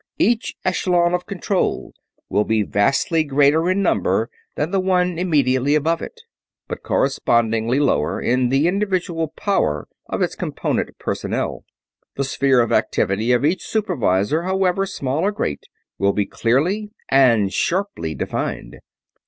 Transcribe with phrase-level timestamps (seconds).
[0.17, 1.93] Each echelon of control
[2.27, 6.21] will be vastly greater in number than the one immediately above it,
[6.67, 11.65] but correspondingly lower in the individual power of its component personnel.
[12.15, 15.65] The sphere of activity of each supervisor, however small or great,
[15.99, 18.79] will be clearly and sharply defined.